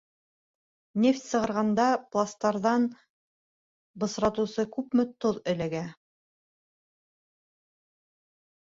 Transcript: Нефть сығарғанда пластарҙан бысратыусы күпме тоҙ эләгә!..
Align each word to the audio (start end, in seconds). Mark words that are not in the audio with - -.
Нефть 1.03 1.23
сығарғанда 1.31 1.85
пластарҙан 2.15 2.89
бысратыусы 4.05 4.67
күпме 4.79 5.09
тоҙ 5.27 5.41
эләгә!.. 5.57 5.87